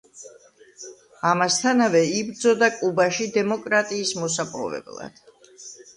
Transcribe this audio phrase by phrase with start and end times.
[1.31, 5.25] ამასთანავე იბრძოდა კუბაში დემოკრატიის მოსაპოვებლად.